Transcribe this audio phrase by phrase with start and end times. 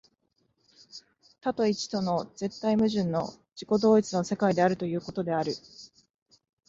[1.41, 5.53] 多と一との絶対矛盾の自己同一の世界であるということである。